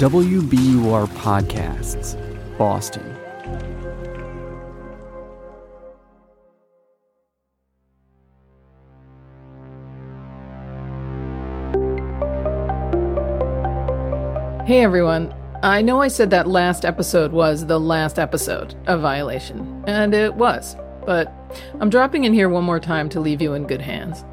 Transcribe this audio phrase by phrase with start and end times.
[0.00, 2.16] WBUR Podcasts,
[2.56, 3.04] Boston.
[14.66, 15.34] Hey everyone.
[15.62, 20.34] I know I said that last episode was the last episode of Violation, and it
[20.34, 21.30] was, but
[21.78, 24.24] I'm dropping in here one more time to leave you in good hands.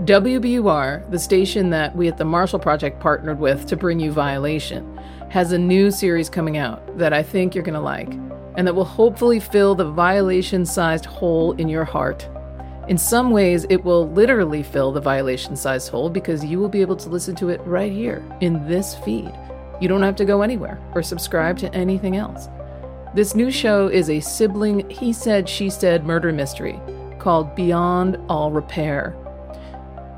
[0.00, 4.93] WBUR, the station that we at the Marshall Project partnered with to bring you Violation,
[5.34, 8.12] has a new series coming out that I think you're going to like,
[8.56, 12.28] and that will hopefully fill the violation sized hole in your heart.
[12.86, 16.82] In some ways, it will literally fill the violation sized hole because you will be
[16.82, 19.32] able to listen to it right here in this feed.
[19.80, 22.46] You don't have to go anywhere or subscribe to anything else.
[23.12, 26.80] This new show is a sibling he said, she said murder mystery
[27.18, 29.16] called Beyond All Repair.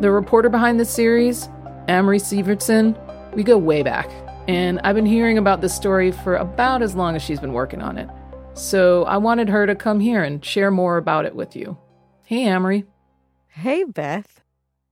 [0.00, 1.50] The reporter behind this series,
[1.88, 2.96] Amory Sivertson,
[3.34, 4.10] we go way back,
[4.48, 7.82] and I've been hearing about this story for about as long as she's been working
[7.82, 8.08] on it.
[8.54, 11.78] So I wanted her to come here and share more about it with you.
[12.24, 12.84] Hey, Amory.
[13.48, 14.40] Hey, Beth.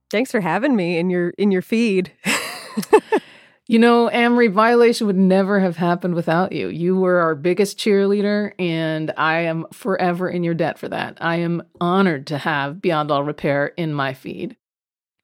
[0.09, 2.11] Thanks for having me in your in your feed.
[3.71, 6.67] You know, Amory, violation would never have happened without you.
[6.67, 11.17] You were our biggest cheerleader, and I am forever in your debt for that.
[11.21, 14.57] I am honored to have Beyond All Repair in my feed.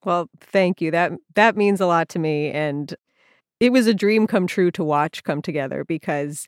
[0.05, 0.91] Well, thank you.
[0.91, 2.95] That that means a lot to me and
[3.59, 6.47] it was a dream come true to watch come together because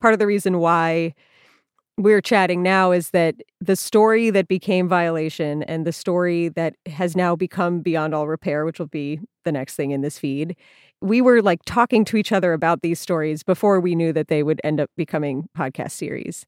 [0.00, 1.14] part of the reason why
[1.98, 7.16] we're chatting now is that the story that became violation and the story that has
[7.16, 10.56] now become beyond all repair which will be the next thing in this feed
[11.00, 14.42] we were like talking to each other about these stories before we knew that they
[14.42, 16.46] would end up becoming podcast series.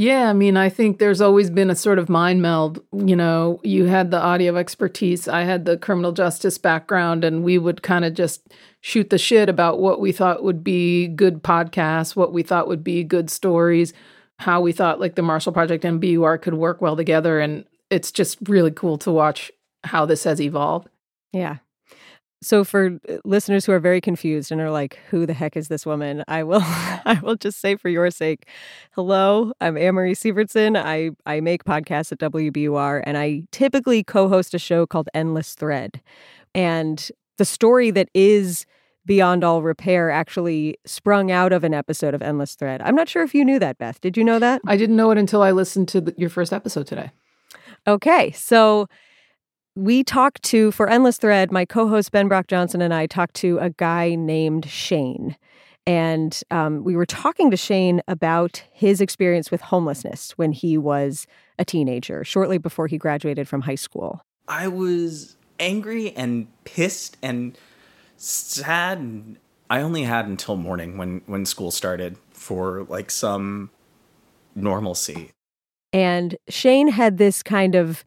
[0.00, 2.80] Yeah, I mean, I think there's always been a sort of mind meld.
[2.92, 7.58] You know, you had the audio expertise, I had the criminal justice background, and we
[7.58, 8.46] would kind of just
[8.80, 12.84] shoot the shit about what we thought would be good podcasts, what we thought would
[12.84, 13.92] be good stories,
[14.38, 17.40] how we thought like the Marshall Project and BUR could work well together.
[17.40, 19.50] And it's just really cool to watch
[19.82, 20.88] how this has evolved.
[21.32, 21.56] Yeah,
[22.40, 25.68] so for uh, listeners who are very confused and are like, "Who the heck is
[25.68, 28.46] this woman?" I will, I will just say for your sake,
[28.92, 29.52] hello.
[29.60, 30.76] I'm Amory Sivertson.
[30.76, 36.00] I I make podcasts at WBUR, and I typically co-host a show called Endless Thread.
[36.54, 38.66] And the story that is
[39.04, 42.82] Beyond All Repair actually sprung out of an episode of Endless Thread.
[42.82, 44.00] I'm not sure if you knew that, Beth.
[44.00, 44.60] Did you know that?
[44.66, 47.10] I didn't know it until I listened to the, your first episode today.
[47.86, 48.86] Okay, so
[49.78, 53.34] we talked to, for Endless Thread, my co host Ben Brock Johnson and I talked
[53.36, 55.36] to a guy named Shane.
[55.86, 61.26] And um, we were talking to Shane about his experience with homelessness when he was
[61.58, 64.20] a teenager, shortly before he graduated from high school.
[64.48, 67.56] I was angry and pissed and
[68.16, 68.98] sad.
[68.98, 69.38] And
[69.70, 73.70] I only had until morning when, when school started for like some
[74.54, 75.30] normalcy.
[75.92, 78.04] And Shane had this kind of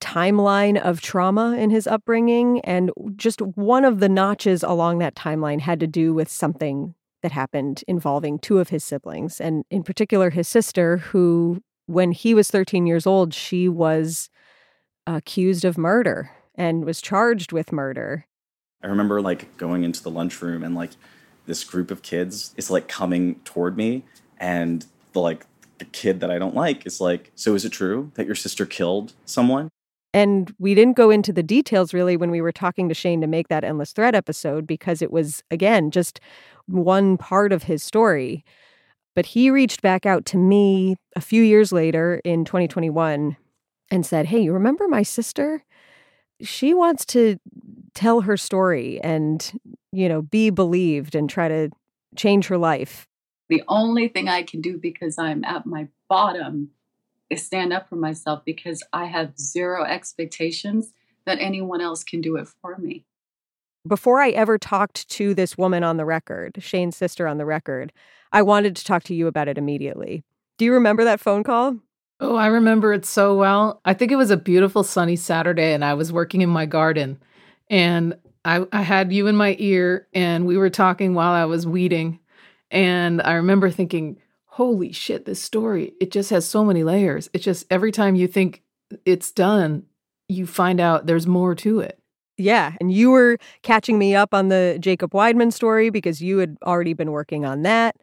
[0.00, 2.60] timeline of trauma in his upbringing.
[2.60, 7.32] And just one of the notches along that timeline had to do with something that
[7.32, 12.50] happened involving two of his siblings, and in particular, his sister, who, when he was
[12.50, 14.30] 13 years old, she was
[15.06, 18.26] accused of murder and was charged with murder.
[18.82, 20.92] I remember like going into the lunchroom and like
[21.46, 24.04] this group of kids is like coming toward me
[24.38, 25.44] and the like
[25.78, 28.66] the kid that I don't like is like, "So is it true that your sister
[28.66, 29.70] killed someone?"
[30.12, 33.26] And we didn't go into the details really when we were talking to Shane to
[33.26, 36.20] make that Endless Thread episode because it was, again, just
[36.66, 38.44] one part of his story.
[39.14, 43.36] But he reached back out to me a few years later in 2021
[43.90, 45.64] and said, Hey, you remember my sister?
[46.40, 47.38] She wants to
[47.94, 49.52] tell her story and,
[49.92, 51.70] you know, be believed and try to
[52.16, 53.06] change her life.
[53.48, 56.70] The only thing I can do because I'm at my bottom
[57.36, 60.92] stand up for myself because I have zero expectations
[61.26, 63.04] that anyone else can do it for me.
[63.86, 67.92] Before I ever talked to this woman on the record, Shane's sister on the record,
[68.32, 70.22] I wanted to talk to you about it immediately.
[70.58, 71.76] Do you remember that phone call?
[72.20, 73.80] Oh, I remember it so well.
[73.86, 77.18] I think it was a beautiful sunny Saturday, and I was working in my garden.
[77.70, 78.14] And
[78.44, 82.18] I, I had you in my ear, and we were talking while I was weeding.
[82.70, 84.18] And I remember thinking,
[84.60, 87.30] holy shit, this story, it just has so many layers.
[87.32, 88.62] It's just every time you think
[89.06, 89.84] it's done,
[90.28, 91.98] you find out there's more to it.
[92.36, 92.74] Yeah.
[92.78, 96.92] And you were catching me up on the Jacob Wideman story because you had already
[96.92, 97.96] been working on that.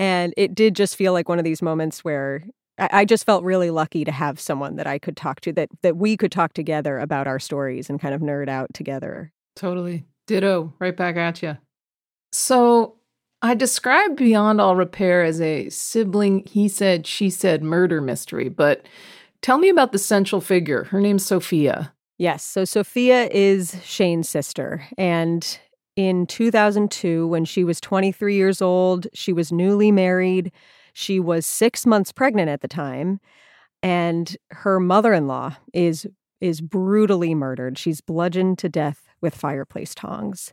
[0.00, 2.42] And it did just feel like one of these moments where
[2.76, 5.96] I, just felt really lucky to have someone that I could talk to, that that
[5.96, 9.30] we could talk together about our stories and kind of nerd out together.
[9.54, 10.06] Totally.
[10.26, 10.74] Ditto.
[10.80, 11.56] Right back at you.
[12.32, 12.96] So
[13.42, 18.84] I described Beyond All Repair as a sibling he said, she said murder mystery, but
[19.40, 20.84] tell me about the central figure.
[20.84, 21.94] Her name's Sophia.
[22.18, 22.44] Yes.
[22.44, 24.86] So Sophia is Shane's sister.
[24.98, 25.58] And
[25.96, 30.52] in 2002, when she was 23 years old, she was newly married.
[30.92, 33.20] She was six months pregnant at the time.
[33.82, 36.06] And her mother in law is,
[36.42, 37.78] is brutally murdered.
[37.78, 40.52] She's bludgeoned to death with fireplace tongs.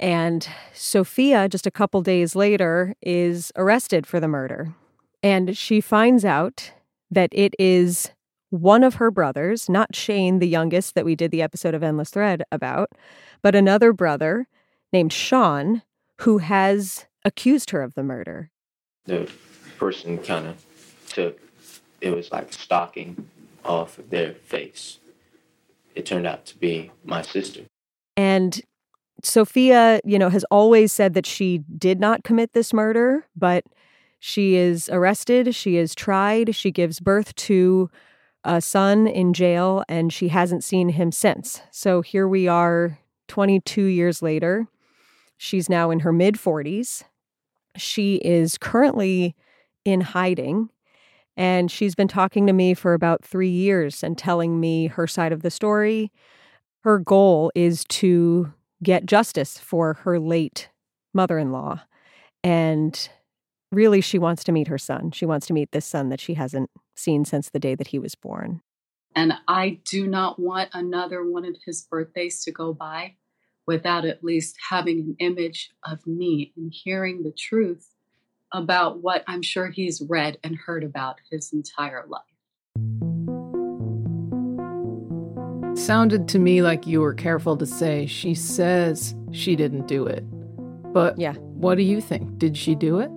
[0.00, 4.74] And Sophia, just a couple days later, is arrested for the murder.
[5.22, 6.72] And she finds out
[7.10, 8.10] that it is
[8.48, 12.10] one of her brothers, not Shane, the youngest that we did the episode of Endless
[12.10, 12.90] Thread about,
[13.42, 14.48] but another brother
[14.90, 15.82] named Sean,
[16.22, 18.50] who has accused her of the murder.
[19.04, 19.30] The
[19.78, 20.64] person kind of
[21.08, 21.38] took,
[22.00, 23.28] it was like stocking
[23.64, 24.98] off of their face.
[25.94, 27.62] It turned out to be my sister.
[28.16, 28.60] And
[29.22, 33.64] Sophia, you know, has always said that she did not commit this murder, but
[34.18, 37.90] she is arrested, she is tried, she gives birth to
[38.44, 41.62] a son in jail, and she hasn't seen him since.
[41.70, 44.66] So here we are 22 years later.
[45.36, 47.02] She's now in her mid 40s.
[47.76, 49.34] She is currently
[49.84, 50.68] in hiding,
[51.36, 55.32] and she's been talking to me for about three years and telling me her side
[55.32, 56.10] of the story.
[56.82, 60.68] Her goal is to get justice for her late
[61.12, 61.82] mother in law.
[62.42, 63.08] And
[63.70, 65.10] really, she wants to meet her son.
[65.10, 67.98] She wants to meet this son that she hasn't seen since the day that he
[67.98, 68.62] was born.
[69.14, 73.16] And I do not want another one of his birthdays to go by
[73.66, 77.94] without at least having an image of me and hearing the truth
[78.52, 82.22] about what I'm sure he's read and heard about his entire life.
[85.90, 90.22] Sounded to me like you were careful to say she says she didn't do it.
[90.92, 91.32] But Yeah.
[91.32, 92.38] what do you think?
[92.38, 93.10] Did she do it?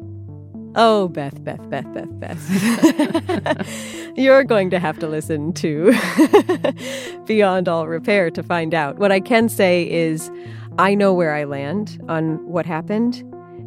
[0.76, 4.12] Oh, Beth, Beth, Beth, Beth, Beth.
[4.18, 5.94] You're going to have to listen to
[7.28, 8.98] Beyond All Repair to find out.
[8.98, 10.32] What I can say is,
[10.80, 13.24] I know where I land on what happened.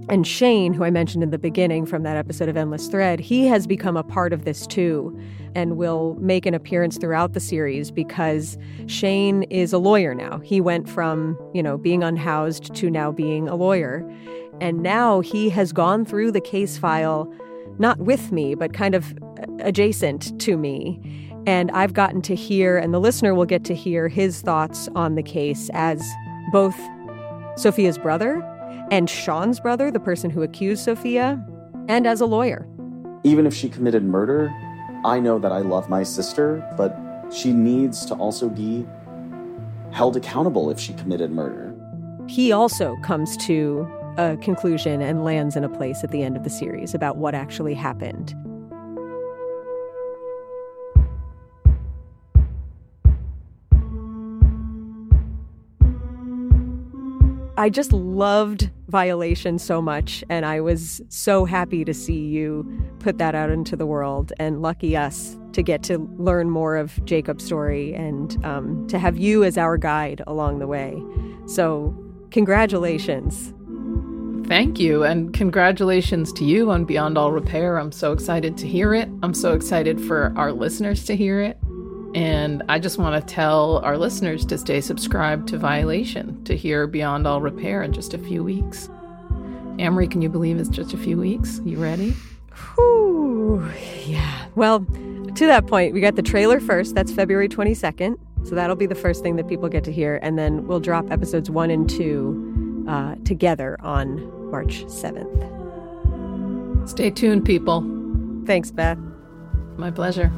[0.09, 3.47] And Shane, who I mentioned in the beginning from that episode of Endless Thread, he
[3.47, 5.19] has become a part of this too
[5.57, 8.57] and will make an appearance throughout the series because
[8.87, 10.39] Shane is a lawyer now.
[10.39, 14.09] He went from, you know, being unhoused to now being a lawyer.
[14.61, 17.33] And now he has gone through the case file,
[17.79, 19.13] not with me, but kind of
[19.59, 21.01] adjacent to me.
[21.49, 25.17] And I've gotten to hear, and the listener will get to hear his thoughts on
[25.17, 26.01] the case as
[26.53, 26.77] both
[27.57, 28.41] Sophia's brother
[28.91, 31.45] and Sean's brother, the person who accused Sophia,
[31.89, 32.67] and as a lawyer.
[33.25, 34.55] Even if she committed murder,
[35.05, 36.99] I know that I love my sister, but
[37.33, 38.87] she needs to also be
[39.93, 41.75] held accountable if she committed murder.
[42.29, 43.89] He also comes to
[44.19, 47.35] a conclusion and lands in a place at the end of the series about what
[47.35, 48.35] actually happened.
[57.59, 62.67] I just loved Violation so much, and I was so happy to see you
[62.99, 64.33] put that out into the world.
[64.39, 69.17] And lucky us to get to learn more of Jacob's story and um, to have
[69.17, 71.03] you as our guide along the way.
[71.47, 71.97] So,
[72.31, 73.55] congratulations.
[74.47, 77.79] Thank you, and congratulations to you on Beyond All Repair.
[77.79, 79.09] I'm so excited to hear it.
[79.23, 81.59] I'm so excited for our listeners to hear it.
[82.17, 86.87] And I just want to tell our listeners to stay subscribed to Violation to hear
[86.87, 88.89] Beyond All Repair in just a few weeks.
[89.79, 91.61] Amory, can you believe it's just a few weeks?
[91.63, 92.15] You ready?
[92.75, 93.71] Whew.
[94.07, 94.47] Yeah.
[94.55, 96.95] Well, to that point, we got the trailer first.
[96.95, 98.17] That's February 22nd.
[98.45, 100.19] So that'll be the first thing that people get to hear.
[100.23, 105.53] And then we'll drop episodes one and two uh, together on March 7th.
[106.89, 107.85] Stay tuned, people.
[108.47, 108.97] Thanks, Beth.
[109.77, 110.33] My pleasure.